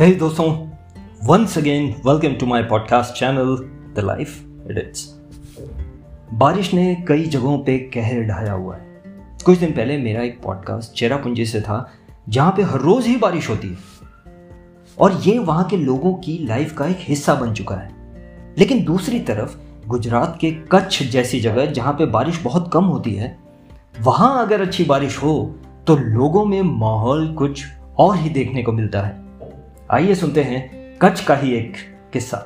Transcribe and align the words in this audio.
Hey, 0.00 0.18
दोस्तों. 0.18 0.46
Once 1.24 1.58
again 1.58 1.84
welcome 2.06 2.34
to 2.34 2.46
my 2.46 2.62
podcast 2.62 3.20
channel 3.20 3.56
the 3.94 4.04
life 4.04 4.44
edits 4.70 5.20
बारिश 6.32 6.74
ने 6.74 7.04
कई 7.08 7.24
जगहों 7.24 7.58
पे 7.58 7.78
कहर 7.78 8.22
ढाया 8.22 8.52
हुआ 8.52 8.76
है। 8.76 9.02
कुछ 9.44 9.58
दिन 9.58 9.72
पहले 9.72 9.98
मेरा 9.98 10.22
एक 10.22 10.40
पॉडकास्ट 10.42 10.92
चेरापूंजी 10.92 11.46
से 11.46 11.60
था, 11.60 11.92
जहाँ 12.28 12.54
पे 12.56 12.62
हर 12.62 12.80
रोज 12.80 13.06
ही 13.06 13.16
बारिश 13.16 13.50
होती 13.50 13.68
है। 13.68 13.76
और 14.98 15.12
ये 15.12 15.38
वहाँ 15.38 15.64
के 15.64 15.76
लोगों 15.76 16.14
की 16.14 16.46
लाइफ 16.46 16.72
का 16.72 16.86
एक 16.86 16.98
हिस्सा 17.00 17.34
बन 17.34 17.52
चुका 17.52 17.76
है। 17.76 17.90
लेकिन 18.58 18.84
दूसरी 18.84 19.20
तरफ़, 19.20 19.56
गुजरात 19.86 20.38
के 20.40 20.50
कच्छ 20.50 21.02
जैसी 21.02 21.40
जगह 21.40 21.66
जहाँ 21.66 21.92
पे 21.92 22.06
बारिश 22.06 22.42
बहुत 22.42 22.70
कम 22.72 22.84
होती 22.84 23.14
है, 23.14 23.38
वहाँ 24.00 24.46
अगर 24.46 24.62
अच्छी 24.62 24.84
बारिश 24.84 25.18
हो 25.18 25.54
तो 25.86 25.96
लोगों 25.96 26.44
में 26.44 26.62
माहौल 26.62 27.32
कुछ 27.34 27.66
और 27.98 28.16
ही 28.16 28.30
देखने 28.30 28.62
को 28.62 28.72
मिलता 28.72 29.02
है। 29.02 29.27
आइए 29.92 30.14
सुनते 30.14 30.42
हैं 30.42 30.98
कच्छ 30.98 31.20
का 31.24 31.34
ही 31.34 31.52
एक 31.52 31.76
किस्सा। 32.12 32.38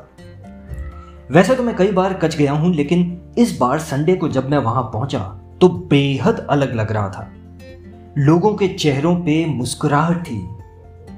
वैसे 1.31 1.55
तो 1.55 1.63
मैं 1.63 1.75
कई 1.77 1.93
बार 1.93 2.13
कच्छ 2.15 2.37
गया 2.37 2.53
हूँ, 2.53 2.73
लेकिन 2.75 3.35
इस 3.39 3.57
बार 3.59 3.79
संडे 3.79 4.15
को 4.17 4.29
जब 4.29 4.51
मैं 4.51 4.59
वहाँ 4.59 4.83
पहुँचा 4.83 5.19
तो 5.61 5.69
बेहद 5.69 6.47
अलग 6.51 6.75
लग 6.75 6.93
रहा 6.93 7.09
था। 7.09 7.33
लोगों 8.19 8.55
के 8.55 8.69
चेहरों 8.69 9.15
पे 9.17 9.45
मुस्कुराहट 9.47 10.23
थी। 10.23 10.41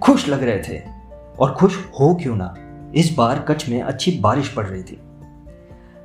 खुश 0.03 0.29
लग 0.29 0.43
रहे 0.43 0.59
थे। 0.59 0.81
और 1.39 1.53
खुश 1.53 1.77
हो 2.01 2.15
क्यों 2.15 2.37
ना? 2.37 2.55
इस 2.95 3.15
बार 3.15 3.45
कच्छ 3.49 3.69
में 3.69 3.83
अच्छी 3.83 4.19
बारिश 4.21 4.49
पड़ 4.49 4.67
रही 4.67 4.83
थी। 4.83 4.99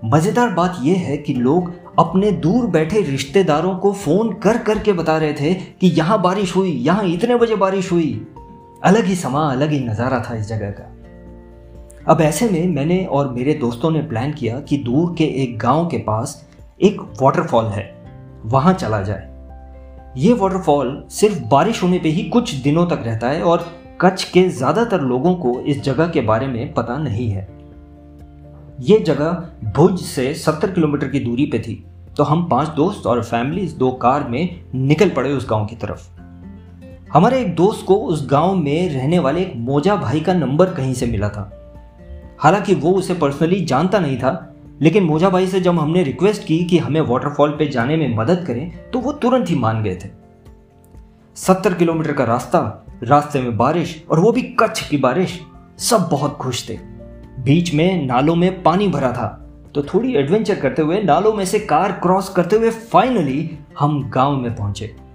मज़ेदार 0.05 0.49
बात 0.49 0.77
यह 0.81 0.97
है 0.97 1.17
कि 1.17 1.33
लोग 1.33 1.71
अपने 1.99 2.31
दूर 2.31 2.65
बैठे 2.65 3.01
रिश्तेदारों 3.01 3.75
को 3.77 3.93
फ़ोन 3.93 4.33
कर 4.33 4.57
करके 4.57 4.93
बता 4.93 5.17
रहे 5.17 5.33
थे 5.33 5.53
कि 5.53 5.87
यहाँ 5.87 6.21
बारिश 6.21 6.55
हुई, 6.55 6.71
यहाँ 6.71 7.05
इतने 7.05 7.35
बजे 7.35 7.55
बारिश 7.55 7.91
हुई। 7.91 8.27
अलग 8.83 9.05
ही 9.05 9.15
समा, 9.15 9.41
अलग 9.51 9.69
ही 9.69 9.79
नज़ारा 9.79 10.19
था 10.19 10.35
इस 10.35 10.47
जगह 10.47 10.71
का। 10.71 10.83
अब 12.07 12.21
ऐसे 12.21 12.49
में 12.49 12.67
मैंने 12.67 13.03
और 13.05 13.29
मेरे 13.33 13.53
दोस्तों 13.53 13.91
ने 13.91 14.01
प्लान 14.01 14.31
किया 14.33 14.59
कि 14.59 14.77
दूर 14.77 15.13
के 15.17 15.23
एक 15.43 15.57
गाँव 15.59 15.87
के 15.87 15.97
पास 15.97 16.45
एक 16.81 17.01
वाटरफॉल 17.21 17.65
है। 17.65 17.83
वहाँ 18.45 18.73
चला 18.73 19.01
जाए। 19.01 19.27
ये 20.17 20.33
वाटरफॉल 20.33 21.03
सिर्फ़ 21.11 21.43
बारिश 21.43 21.83
होने 21.83 21.99
पे 21.99 22.09
ही 22.09 22.23
कुछ 22.23 22.53
दिनों 22.53 22.85
तक 22.87 23.03
रहता 23.05 23.29
है 23.29 23.41
और 23.41 23.65
कच्छ 24.01 24.23
के 24.23 24.47
ज़्यादातर 24.49 25.01
लोगों 25.01 25.35
को 25.35 25.59
इस 25.61 25.81
जगह 25.81 26.07
के 26.07 26.21
बारे 26.21 26.47
में 26.47 26.73
पता 26.73 26.97
नहीं 26.97 27.29
है। 27.29 27.47
ये 28.79 28.99
जगह 28.99 29.71
भुज 29.73 29.99
से 29.99 30.33
70 30.35 30.73
किलोमीटर 30.73 31.07
की 31.07 31.19
दूरी 31.19 31.45
पे 31.45 31.59
थी 31.59 31.83
तो 32.17 32.23
हम 32.23 32.47
पाँच 32.49 32.67
दोस्त 32.67 33.05
और 33.07 33.23
फैमिली 33.23 33.67
दो 33.67 33.91
कार 33.91 34.27
में 34.29 34.61
निकल 34.75 35.09
पड़े 35.09 35.31
उस 35.31 35.49
गाँव 35.49 35.65
की 35.65 35.75
तरफ़। 35.75 36.18
हमारे 37.13 37.39
एक 37.41 37.55
दोस्त 37.55 37.85
को 37.85 37.95
उस 37.95 38.27
गाँव 38.29 38.55
में 38.55 38.89
रहने 38.89 39.19
वाले 39.19 39.41
एक 39.41 39.53
मोजा 39.57 39.95
भाई 39.95 40.19
का 40.19 40.33
नंबर 40.33 40.73
कहीं 40.73 40.93
से 40.93 41.05
मिला 41.05 41.29
था। 41.29 41.49
हालाँकि 42.39 42.75
वो 42.75 42.91
उसे 42.91 43.13
पर्सनली 43.13 43.63
जानता 43.65 43.99
नहीं 43.99 44.17
था, 44.17 44.53
लेकिन 44.81 45.03
मोजा 45.03 45.29
भाई 45.29 45.47
से 45.47 45.61
जब 45.61 45.79
हमने 45.79 46.03
रिक्वेस्ट 46.03 46.45
की 46.47 46.63
कि 46.63 46.77
हमें 46.77 46.99
वाटरफॉल 47.01 47.51
पे 47.51 47.67
जाने 47.67 47.97
में 47.97 48.15
मदद 48.17 48.43
करें 48.47 48.91
तो 48.91 48.99
वो 48.99 49.11
तुरंत 49.13 49.49
ही 49.49 49.55
मान 49.55 49.81
गए 49.83 49.95
थे। 49.95 50.09
सत्तर 51.37 51.73
किलोमीटर 51.73 52.13
का 52.13 52.23
रास्ता, 52.23 52.85
रास्ते 53.03 53.41
में 53.41 53.57
बारिश 53.57 54.03
और 54.09 54.19
वो 54.19 54.31
भी 54.31 54.41
कच्छ 54.59 54.87
की 54.89 54.97
बारिश, 54.97 55.39
सब 55.79 56.07
बहुत 56.11 56.37
खुश 56.37 56.67
थे। 56.69 56.77
बीच 57.39 57.73
में 57.73 58.05
नालों 58.05 58.35
में 58.35 58.61
पानी 58.63 58.87
भरा 58.87 59.11
था 59.11 59.27
तो 59.75 59.81
थोड़ी 59.83 60.15
एडवेंचर 60.15 60.59
करते 60.59 60.81
हुए 60.81 61.01
नालों 61.03 61.33
में 61.33 61.45
से 61.45 61.59
कार 61.59 61.91
क्रॉस 61.91 62.29
करते 62.29 62.55
हुए 62.55 62.69
फाइनली 62.69 63.59
हम 63.79 64.09
गाँव 64.09 64.37
में 64.37 64.55
पहुँचे। 64.55 65.08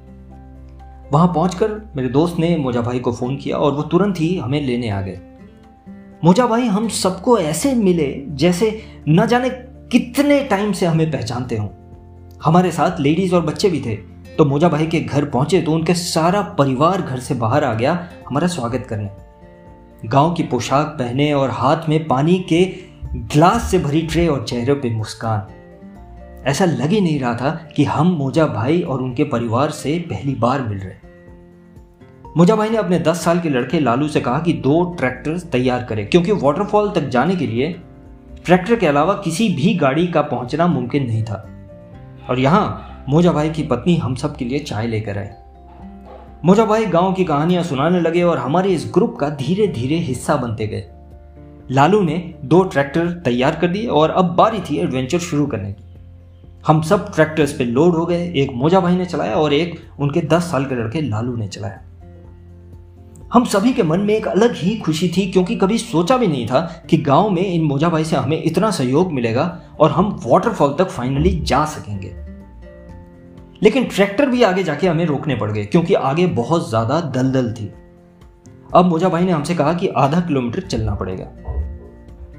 वहाँ 1.15 1.27
पहुंचकर 1.27 1.69
मेरे 1.97 2.09
दोस्त 2.09 2.39
ने 2.39 2.57
मोजा 2.57 2.81
भाई 2.81 2.99
को 2.99 3.13
फ़ोन 3.13 3.37
किया 3.37 3.57
और 3.57 3.73
वो 3.73 3.83
तुरंत 3.83 4.21
ही 4.21 4.37
हमें 4.39 4.61
लेने 4.61 4.89
आ 4.89 5.01
गए। 5.01 5.21
मोजा 6.25 6.47
भाई, 6.47 6.67
हम 6.67 6.89
सबको 6.89 7.39
ऐसे 7.39 7.75
मिले 7.75 8.07
जैसे 8.29 8.83
न 9.09 9.27
जाने 9.27 9.51
कितने 9.93 10.41
टाइम 10.45 10.73
से 10.73 10.87
हमें 10.87 11.11
पहचानते 11.11 11.57
हों। 11.57 11.69
हमारे 12.45 12.71
साथ 12.71 13.01
लेडीज़ 13.01 13.35
और 13.35 13.43
बच्चे 13.43 13.71
भी 13.71 13.81
थे 13.81 13.95
तो 14.37 14.45
मोजा 14.45 14.69
भाई 14.69 14.87
के 14.87 15.01
घर 15.01 15.25
पहुँचे 15.25 15.61
तो 15.63 15.73
उनके 15.73 15.95
सारा 15.95 16.41
परिवार 16.59 17.03
घर 17.03 17.19
से 17.19 17.35
बाहर 17.35 17.65
आ 17.65 17.73
गया 17.75 17.93
हमारा 18.29 18.47
स्वागत 18.47 18.87
करने। 18.89 20.09
गाँव 20.09 20.33
की 20.33 20.43
पोशाक 20.43 20.87
पहने 20.99 21.33
और 21.33 21.51
हाथ 21.51 21.89
में 21.89 22.07
पानी 22.09 22.39
के 22.49 22.65
ग्लास 23.15 23.71
से 23.71 23.79
भरी 23.79 24.03
ट्रे 24.03 24.27
और 24.27 24.45
चेहरे 24.45 24.75
पे 24.75 24.91
मुस्कान। 24.91 25.47
ऐसा 26.47 26.65
लग 26.65 26.91
ही 26.91 27.01
नहीं 27.01 27.21
रहा 27.21 27.35
था 27.35 27.51
कि 27.77 27.85
हम 27.85 28.07
मोजा 28.07 28.47
भाई 28.47 28.81
और 28.83 29.03
उनके 29.03 29.25
परिवार 29.25 29.71
से 29.71 29.99
पहली 30.11 30.35
बार 30.35 30.63
मिल 30.63 30.79
रहे। 30.79 31.04
मोजा 32.37 32.55
भाई 32.57 32.71
ने 32.71 32.77
अपने 32.77 32.99
10 32.99 33.21
साल 33.25 33.41
के 33.41 33.49
लड़के 33.49 33.81
लालू 33.81 34.07
से 34.09 34.21
कहा 34.21 34.39
कि 34.39 34.53
दो 34.53 34.83
ट्रैक्टर 34.99 35.39
तैयार 35.53 35.83
करें, 35.85 36.07
क्योंकि 36.11 36.33
वाटरफॉल 36.33 36.91
तक 36.91 37.09
जाने 37.09 37.37
के 37.37 37.47
लिए 37.47 37.69
ट्रैक्टर 38.45 38.77
के 38.77 38.87
अलावा 38.87 39.15
किसी 39.15 39.49
भी 39.49 39.75
गाड़ी 39.75 40.07
का 40.07 40.23
पहुँचना 40.23 40.67
मुमकिन 40.67 41.07
नहीं 41.07 41.23
था। 41.25 41.37
और 42.31 42.39
यहाँ 42.39 43.05
मोजा 43.09 43.33
भाई 43.33 43.51
की 43.51 43.63
पत्नी 43.63 43.97
हम 43.97 44.15
सब 44.15 44.37
के 44.37 44.45
लिए 44.45 44.59
चाय 44.59 44.87
लेकर 44.87 45.19
आए 45.19 45.37
मोजा 46.45 46.65
भाई 46.65 46.87
गाँव 46.87 47.13
की 47.13 47.25
कहानियाँ 47.25 47.63
सुनाने 47.63 48.01
लगे 48.01 48.23
और 48.23 48.39
हमारे 48.39 48.71
इस 48.71 48.91
ग्रुप 48.95 49.17
का 49.17 49.29
धीरे 49.37 49.67
धीरे 49.69 49.97
हिस्सा 50.01 50.37
बनते 50.37 50.67
गए। 50.67 50.85
लालू 51.71 52.01
ने 52.01 52.19
दो 52.45 52.63
ट्रैक्टर 52.65 53.11
तैयार 53.25 53.57
कर 53.57 53.69
दिए 53.69 53.87
और 53.87 54.11
अब 54.11 54.35
बारी 54.37 54.61
थी 54.61 54.79
एडवेंचर 54.79 55.19
शुरू 55.21 55.47
करने 55.47 55.73
की। 55.73 55.85
हम 56.67 56.83
सब 56.83 57.13
ट्रैक्टर्स 57.15 57.53
पे 57.53 57.65
लोड 57.65 57.95
हो 57.95 58.07
गए, 58.07 58.33
एक 58.33 58.53
मोजा 58.55 58.81
भाई 58.81 58.97
ने 58.97 59.05
चलाया 59.07 59.35
और 59.35 59.53
एक 59.53 59.81
उनके 60.01 60.21
दस 60.27 60.51
साल 60.51 60.65
के 60.65 60.75
लड़के 60.75 61.01
लालू 61.01 61.37
ने 61.37 61.49
चलाया। 61.49 61.81
हम 63.35 63.45
सभी 63.45 63.73
के 63.73 63.83
मन 63.83 64.01
में 64.01 64.15
एक 64.15 64.27
अलग 64.29 64.53
ही 64.55 64.75
खुशी 64.77 65.09
थी, 65.09 65.27
क्योंकि 65.33 65.55
कभी 65.57 65.79
सोचा 65.79 66.17
भी 66.17 66.27
नहीं 66.27 66.47
था 66.47 66.61
कि 66.91 66.97
गाँव 66.97 67.31
में 67.31 67.43
इन 67.45 67.63
मोजा 67.63 67.89
भाई 67.89 68.05
से 68.05 68.17
हमें 68.17 68.43
इतना 68.43 68.71
सहयोग 68.71 69.13
मिलेगा 69.13 69.47
और 69.81 69.91
हम 69.91 70.21
वाटरफॉल 70.27 70.75
तक 70.79 70.89
फाइनली 70.89 71.31
जा 71.41 71.65
सकेंगे। 71.65 72.13
लेकिन 73.63 73.85
ट्रैक्टर 73.85 74.27
भी 74.27 74.43
आगे 74.43 74.63
जाके 74.65 74.87
हमें 74.87 75.05
रोकने 75.07 75.37
पड़ 75.37 75.51
गए, 75.51 75.65
क्योंकि 75.65 75.95
आगे 75.95 76.27
बहुत 76.27 76.69
ज़्यादा 76.69 77.01
दलदल 77.01 77.53
थी। 77.53 77.71
अब 78.75 78.85
मोजा 78.85 79.09
भाई 79.09 79.25
ने 79.25 79.33
हमसे 79.33 79.55
कहा 79.55 79.73
कि 79.73 79.89
आधा 79.89 80.21
किलोमीटर 80.21 80.61
चलना 80.61 80.95
पड़ेगा। 80.95 81.25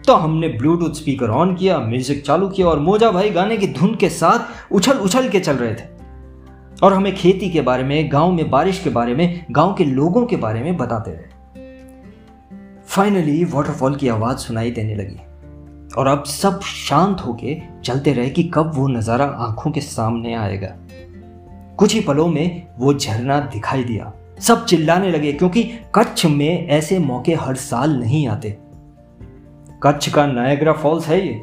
तो 0.07 0.13
हमने 0.13 0.47
ब्लूटूथ 0.47 0.93
स्पीकर 0.93 1.29
ऑन 1.29 1.55
किया 1.55 1.79
म्यूज़िक 1.79 2.25
चालू 2.25 2.47
किया 2.47 2.67
और 2.67 2.79
मोजा 2.79 3.11
भाई 3.11 3.29
गाने 3.29 3.57
की 3.57 3.67
धुन 3.69 3.95
के 3.95 4.09
साथ 4.11 4.73
उछल 4.73 4.97
उछल 4.99 5.29
के 5.29 5.39
चल 5.39 5.55
रहे 5.55 5.73
थे। 5.73 5.94
और 6.83 6.93
हमें 6.93 7.15
खेती 7.15 7.49
के 7.49 7.61
बारे 7.61 7.83
में, 7.83 8.11
गाँव 8.11 8.31
में, 8.31 8.49
बारिश 8.49 8.79
के 8.79 8.89
बारे 8.89 9.15
में, 9.15 9.45
गाँव 9.51 9.73
के 9.73 9.83
लोगों 9.83 10.25
के 10.25 10.35
बारे 10.35 10.61
में 10.63 10.77
बताते 10.77 11.11
रहे। 11.11 11.33
फाइनली 12.87 13.43
वाटरफॉल 13.45 13.95
की 13.95 14.07
आवाज़ 14.07 14.37
सुनाई 14.37 14.71
देने 14.71 14.95
लगी 14.95 15.19
और 15.97 16.07
अब 16.07 16.23
सब 16.23 16.59
शांत 16.61 17.21
होके 17.21 17.57
चलते 17.83 18.13
रहे 18.13 18.29
कि 18.29 18.43
कब 18.53 18.71
वो 18.75 18.87
नज़ारा 18.87 19.25
आँखों 19.25 19.71
के 19.71 19.81
सामने 19.81 20.33
आएगा। 20.33 20.75
कुछ 21.77 21.93
ही 21.93 22.01
पलों 22.01 22.27
में 22.27 22.67
वो 22.77 22.93
झरना 22.93 23.39
दिखाई 23.39 23.83
दिया। 23.83 24.13
सब 24.39 24.65
चिल्लाने 24.65 25.11
लगे 25.11 25.31
क्योंकि 25.33 25.63
कच्छ 25.95 26.25
में 26.25 26.67
ऐसे 26.67 26.99
मौके 26.99 27.33
हर 27.33 27.55
साल 27.55 27.97
नहीं 27.99 28.27
आते। 28.27 28.57
कच्छ 29.83 30.09
का 30.09 30.25
नायग्रा 30.25 30.73
फॉल्स 30.73 31.07
है 31.07 31.27
ये, 31.27 31.41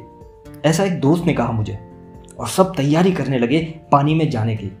ऐसा 0.65 0.83
एक 0.83 0.99
दोस्त 0.99 1.25
ने 1.25 1.33
कहा 1.33 1.51
मुझे 1.51 1.77
और 2.39 2.47
सब 2.47 2.73
तैयारी 2.75 3.11
करने 3.11 3.39
लगे 3.39 3.59
पानी 3.91 4.15
में 4.15 4.29
जाने 4.29 4.55
की। 4.55 4.71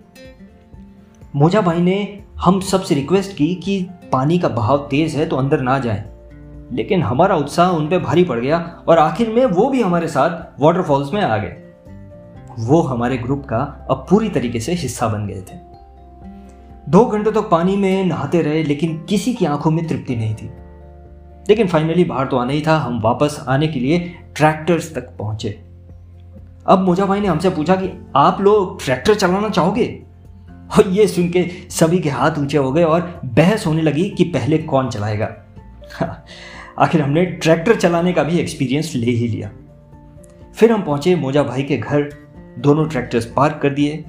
मोजा 1.35 1.61
भाई 1.61 1.81
ने 1.81 2.23
हम 2.35 2.59
सबसे 2.59 2.95
रिक्वेस्ट 2.95 3.37
की 3.37 3.55
कि 3.55 3.87
पानी 4.11 4.39
का 4.39 4.47
बहाव 4.47 4.77
तेज 4.77 5.15
है 5.15 5.25
तो 5.25 5.35
अंदर 5.35 5.61
ना 5.61 5.79
जाए। 5.79 6.05
लेकिन 6.71 7.03
हमारा 7.03 7.35
उत्साह 7.35 7.69
उन 7.69 7.87
पर 7.87 7.99
भारी 7.99 8.23
पड़ 8.23 8.39
गया 8.39 8.83
और 8.87 8.97
आखिर 8.97 9.29
में 9.29 9.45
वो 9.45 9.69
भी 9.69 9.81
हमारे 9.81 10.07
साथ 10.07 10.61
वाटरफॉल्स 10.61 11.13
में 11.13 11.21
आ 11.21 11.37
गए। 11.37 11.55
वो 12.59 12.81
हमारे 12.81 13.17
ग्रुप 13.17 13.45
का 13.45 13.87
अब 13.91 14.05
पूरी 14.09 14.29
तरीके 14.29 14.59
से 14.59 14.73
हिस्सा 14.73 15.07
बन 15.07 15.27
गए 15.27 15.41
थे। 15.41 15.57
दो 16.89 17.05
घंटों 17.05 17.31
तक 17.31 17.37
तो 17.37 17.41
पानी 17.41 17.75
में 17.75 18.05
नहाते 18.05 18.41
रहे, 18.41 18.63
लेकिन 18.63 18.97
किसी 18.97 19.33
की 19.33 19.45
आँखों 19.45 19.71
में 19.71 19.87
तृप्ति 19.87 20.15
नहीं 20.15 20.35
थी। 20.35 20.51
लेकिन 21.49 21.67
फाइनली 21.67 22.03
बाहर 22.03 22.27
तो 22.27 22.37
आना 22.37 22.51
ही 22.51 22.63
था, 22.67 22.77
हम 22.77 23.01
वापस 23.01 23.45
आने 23.47 23.67
के 23.67 23.79
लिए 23.79 24.15
ट्रैक्टर्स 24.35 24.95
तक 24.95 25.17
पहुँचे। 25.19 25.63
अब 26.67 26.79
मोजा 26.79 27.05
भाई 27.05 27.19
ने 27.19 27.27
हमसे 27.27 27.49
पूछा 27.49 27.75
कि 27.75 28.07
आप 28.15 28.41
लोग 28.41 28.83
ट्रैक्टर 28.83 29.15
चलाना 29.15 29.49
चाहोगे? 29.49 30.12
और 30.77 30.87
ये 30.87 31.07
सुन 31.07 31.29
के 31.29 31.49
सभी 31.69 31.99
के 31.99 32.09
हाथ 32.09 32.31
ऊँचे 32.39 32.57
हो 32.57 32.71
गए 32.71 32.83
और 32.83 33.21
बहस 33.25 33.67
होने 33.67 33.81
लगी 33.81 34.09
कि 34.09 34.23
पहले 34.23 34.57
कौन 34.57 34.89
चलाएगा। 34.89 35.35
आखिर 36.79 37.01
हमने 37.01 37.25
ट्रैक्टर 37.25 37.75
चलाने 37.75 38.13
का 38.13 38.23
भी 38.23 38.39
एक्सपीरियंस 38.39 38.91
ले 38.95 39.11
ही 39.11 39.27
लिया। 39.27 39.51
फिर 40.55 40.71
हम 40.71 40.81
पहुँचे 40.81 41.15
मोजा 41.15 41.43
भाई 41.43 41.63
के 41.63 41.77
घर, 41.77 42.09
दोनों 42.59 42.87
ट्रैक्टर्स 42.87 43.25
पार्क 43.25 43.59
कर 43.63 43.69
दिए 43.69 44.05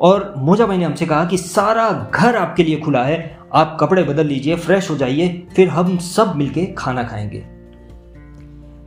और 0.00 0.34
मोजा 0.38 0.66
भाई 0.66 0.76
ने 0.76 0.84
हमसे 0.84 1.06
कहा 1.06 1.24
कि 1.24 1.38
सारा 1.38 2.10
घर 2.14 2.36
आपके 2.36 2.64
लिए 2.64 2.76
खुला 2.76 3.04
है, 3.04 3.38
आप 3.54 3.76
कपड़े 3.80 4.02
बदल 4.02 4.26
लीजिए 4.26 4.56
फ्रेश 4.56 4.90
हो 4.90 4.96
जाइए, 4.96 5.46
फिर 5.56 5.68
हम 5.68 5.98
सब 5.98 6.36
मिलके 6.36 6.66
खाना 6.66 7.02
खाएँगे। 7.02 7.44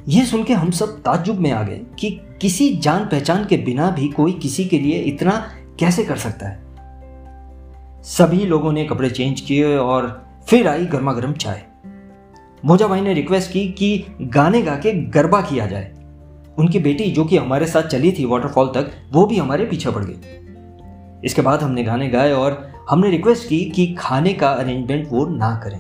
यह 0.07 0.25
सुन 0.25 0.44
के 0.44 0.54
हम 0.54 0.72
सब 0.72 0.88
ताजुब 0.88 1.39
में 1.39 1.51
आ 1.51 1.63
गए 1.63 1.81
कि 2.00 2.22
किसी 2.42 2.75
जान 2.75 3.06
पहचान 3.06 3.45
के 3.45 3.57
बिना 3.57 3.92
भी 3.92 4.07
कोई 4.07 4.33
किसी 4.33 4.66
के 4.66 4.80
लिए 4.80 4.98
इतना 4.98 5.51
कैसे 5.80 6.04
कर 6.04 6.16
सकता 6.16 6.48
है? 6.48 6.64
सभी 8.06 8.38
लोगों 8.38 8.72
ने 8.72 8.86
कपड़े 8.86 9.10
चेंज 9.10 9.42
किए 9.42 9.78
और 9.78 10.25
फिर 10.48 10.68
आई 10.68 10.86
गर्मा 10.86 11.13
गर्म 11.13 11.34
चाय। 11.34 11.63
मोजा 12.66 12.88
भाई 12.88 13.02
ने 13.02 13.13
रिक्वेस्ट 13.13 13.52
की 13.52 13.68
कि 13.68 14.06
गाने 14.22 14.62
गा 14.62 14.75
के 14.75 14.94
गरबा 14.94 15.42
किया 15.42 15.66
जाए। 15.66 15.94
उनकी 16.57 16.80
बेटी, 16.80 17.04
जो 17.12 17.25
कि 17.25 17.38
हमारे 17.38 17.68
साथ 17.68 17.84
चली 17.84 18.12
थी 18.12 18.25
वाटरफॉल 18.25 18.68
तक, 18.68 18.92
वो 19.12 19.25
भी 19.25 19.38
हमारे 19.38 19.66
पीछे 19.66 19.92
पड़ 19.92 20.04
गई। 20.04 20.18
इसके 21.25 21.42
बाद 21.42 21.62
हमने 21.62 21.84
गाने 21.84 22.07
गाए 22.07 22.31
और 22.31 22.72
हमने 22.90 23.10
रिक्वेस्ट 23.10 23.50
की 23.50 23.66
कि 23.66 23.96
खाने 24.00 24.34
का 24.34 24.50
अरेंजमेंट 24.50 25.08
वो 25.10 25.25
ना 25.25 25.62
करें। 25.63 25.80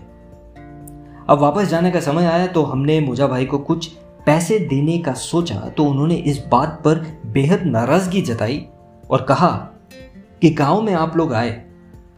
अब 1.29 1.39
वापस 1.39 1.67
जाने 1.67 1.91
का 1.91 1.99
समय 1.99 2.25
आया 2.25 2.47
तो 2.47 2.63
हमने 2.63 2.99
मोजा 2.99 3.27
भाई 3.27 3.45
को 3.45 3.57
कुछ 3.57 3.87
पैसे 4.25 4.59
देने 4.59 4.97
का 4.97 5.13
सोचा 5.13 5.55
तो 5.55 5.85
उन्होंने 5.85 6.15
इस 6.15 6.43
बात 6.51 6.81
पर 6.85 7.05
बेहद 7.25 7.63
नाराज़गी 7.63 8.21
जताई 8.21 8.65
और 9.09 9.21
कहा 9.21 9.69
कि 10.41 10.49
गाँव 10.49 10.81
में 10.81 10.93
आप 10.93 11.17
लोग 11.17 11.33
आए 11.33 11.61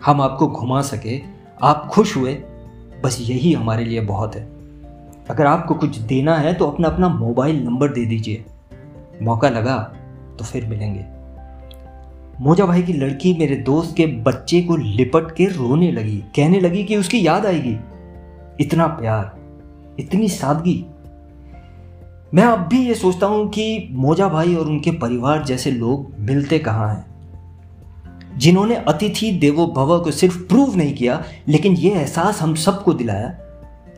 हम 0.06 0.22
आपको 0.22 0.48
घुमा 0.48 0.82
सके, 0.82 1.20
आप 1.62 1.88
खुश 1.88 2.16
हुए, 2.18 2.34
बस 3.04 3.18
यही 3.22 3.54
हमारे 3.54 3.86
लिए 3.86 4.02
बहुत 4.02 4.36
है। 4.36 4.44
अगर 5.30 5.46
आपको 5.46 5.76
कुछ 5.76 5.98
देना 5.98 6.36
है 6.36 6.54
तो 6.54 6.68
अपना 6.68 6.88
अपना 6.88 7.10
मोबाइल 7.10 7.64
नंबर 7.64 7.88
दे 7.88 8.06
दीजिए। 8.06 8.46
मौका 9.22 9.50
लगा 9.50 9.78
तो 10.40 10.46
फिर 10.46 10.66
मिलेंगे। 10.66 11.06
मोजा 12.42 12.66
भाई 12.66 12.82
की 12.82 12.94
लड़की 12.94 13.34
मेरे 13.34 13.56
दोस्त 13.56 13.96
के 13.98 14.06
बच्चे 14.06 14.62
को 14.62 14.76
लिपट 14.76 15.32
के 15.36 15.46
रोने 15.46 15.92
लगी, 15.92 16.18
कहने 16.36 16.60
लगी 16.60 16.84
कि 16.84 16.98
उसकी 16.98 17.26
याद 17.28 17.46
आएगी। 17.46 17.78
इतना 18.60 18.88
प्यार, 18.88 19.36
इतनी 20.00 20.30
सादगी। 20.30 20.86
मैं 22.34 22.44
अब 22.44 22.68
भी 22.68 22.86
ये 22.88 22.94
सोचता 22.94 23.28
हूँ 23.28 23.48
कि 23.50 23.88
मोजा 23.92 24.28
भाई 24.30 24.56
और 24.56 24.66
उनके 24.66 24.92
परिवार 24.92 25.44
जैसे 25.44 25.72
लोग 25.72 26.14
मिलते 26.20 26.60
कहाँ 26.60 26.90
हैं। 26.90 27.17
जिन्होंने 28.38 28.76
अतिथि 28.76 29.32
देवो 29.32 29.68
भव 29.68 30.04
को 30.04 30.12
सिर्फ़ 30.12 30.40
प्रूव 30.40 30.76
नहीं 30.76 30.96
किया, 30.96 31.24
लेकिन 31.48 31.74
यह 31.74 31.98
एहसास 31.98 32.42
हम 32.42 32.56
सबको 32.56 32.94
दिलाया 32.94 33.28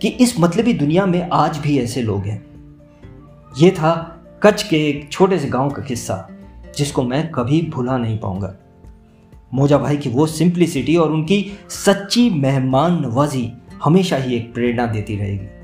कि 0.02 0.08
इस 0.08 0.40
मतलबी 0.40 0.74
दुनिया 0.74 1.06
में 1.06 1.30
आज 1.34 1.58
भी 1.58 1.80
ऐसे 1.80 2.02
लोग 2.02 2.26
हैं। 2.26 2.46
यह 3.62 3.72
था 3.72 4.22
कच्छ 4.44 4.64
के 4.64 4.90
एक 4.90 5.10
छोटे 5.12 5.40
से 5.40 5.48
गाँव 5.48 5.70
का 5.70 5.82
किस्सा, 5.82 6.30
जिसको 6.78 7.04
मैं 7.04 7.32
कभी 7.32 7.62
भुला 7.62 7.98
नहीं 7.98 8.18
पाऊँगा। 8.18 8.56
मोजा 9.54 9.78
भाई 9.78 9.98
की 9.98 10.10
वो 10.10 10.28
सिंप्लिसिटी 10.28 10.96
और 10.96 11.12
उनकी 11.12 11.52
सच्ची 11.70 12.30
मेहमान 12.30 13.02
नवाजी 13.02 13.54
हमेशा 13.84 14.18
ही 14.18 14.36
एक 14.36 14.54
प्रेरणा 14.54 14.86
देती 14.86 15.16
रहेगी। 15.16 15.59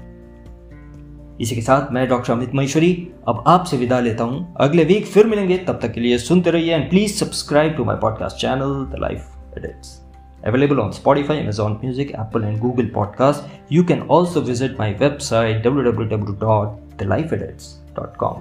इसी 1.42 1.56
के 1.56 1.62
साथ 1.62 1.92
मैं 1.92 2.10
डॉक्टर 2.10 2.34
अमित 2.34 2.56
महेश्वरी 2.56 3.08
अब 3.28 3.44
आपसे 3.48 3.78
विदा 3.78 4.00
लेता 4.00 4.24
हूँ। 4.24 4.56
अगले 4.60 4.84
वीक 4.84 5.06
फिर 5.06 5.28
मिलेंगे। 5.28 5.58
तब 5.58 5.80
तक 5.82 5.92
के 5.92 6.02
लिए 6.02 6.18
सुनते 6.18 6.52
रहिए 6.52 6.76
and 6.76 6.90
please 6.90 7.14
subscribe 7.14 7.78
to 7.78 7.86
my 7.86 7.96
podcast 7.96 8.38
channel 8.38 8.62
the 8.62 8.96
life 9.00 9.28
edits 9.58 10.02
available 10.46 10.80
on 10.80 10.92
Spotify 10.92 11.40
Amazon 11.40 11.72
music 11.72 12.12
Apple 12.12 12.44
and 12.44 12.60
Google 12.60 12.86
podcast 12.86 13.74
you 13.74 13.84
can 13.84 14.02
also 14.02 14.42
visit 14.42 14.80
my 14.80 14.94
website 14.94 15.68
W 15.68 15.92
W 15.92 16.18
W 16.18 16.36
dot 16.36 17.00
the 17.00 17.04
life 17.04 17.34
edits 17.34 17.82
dot 17.96 18.16
com 18.16 18.36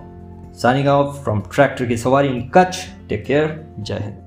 signing 0.52 1.24
from 1.24 1.40
tractor 1.40 1.84
Jai 3.78 3.94
Hind 3.94 4.23